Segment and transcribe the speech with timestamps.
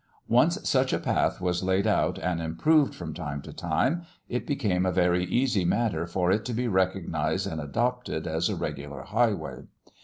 [0.27, 4.83] Once such a path was laid out and improved from time to time, it became
[4.83, 9.61] a very easy matter for it to be recognized and adopted as a regular highway.